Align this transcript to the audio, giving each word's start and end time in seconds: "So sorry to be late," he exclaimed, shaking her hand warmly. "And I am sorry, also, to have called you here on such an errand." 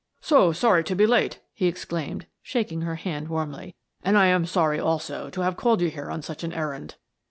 "So 0.19 0.51
sorry 0.51 0.83
to 0.85 0.95
be 0.95 1.05
late," 1.05 1.41
he 1.53 1.67
exclaimed, 1.67 2.25
shaking 2.41 2.81
her 2.81 2.95
hand 2.95 3.27
warmly. 3.27 3.75
"And 4.03 4.17
I 4.17 4.25
am 4.25 4.47
sorry, 4.47 4.79
also, 4.79 5.29
to 5.29 5.41
have 5.41 5.57
called 5.57 5.79
you 5.79 5.89
here 5.89 6.09
on 6.09 6.23
such 6.23 6.43
an 6.43 6.53
errand." 6.53 6.95